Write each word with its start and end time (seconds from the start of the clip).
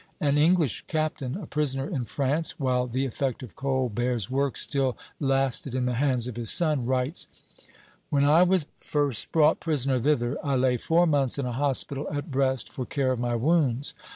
An 0.19 0.35
English 0.35 0.83
captain, 0.87 1.37
a 1.37 1.45
prisoner 1.45 1.87
in 1.87 2.05
France 2.05 2.59
while 2.59 2.87
the 2.87 3.05
effect 3.05 3.43
of 3.43 3.55
Colbert's 3.55 4.31
work 4.31 4.57
still 4.57 4.97
lasted 5.19 5.75
in 5.75 5.85
the 5.85 5.93
hands 5.93 6.27
of 6.27 6.37
his 6.37 6.49
son, 6.49 6.85
writes: 6.85 7.27
"When 8.09 8.25
I 8.25 8.41
was 8.41 8.65
first 8.79 9.31
brought 9.31 9.59
prisoner 9.59 9.99
thither, 9.99 10.39
I 10.43 10.55
lay 10.55 10.77
four 10.77 11.05
months 11.05 11.37
in 11.37 11.45
a 11.45 11.51
hospital 11.51 12.07
at 12.11 12.31
Brest 12.31 12.67
for 12.67 12.83
care 12.83 13.11
of 13.11 13.19
my 13.19 13.35
wounds. 13.35 13.93